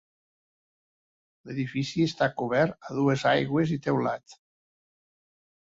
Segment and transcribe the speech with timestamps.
[1.49, 4.39] L'edifici està cobert a dues aigües i teulat.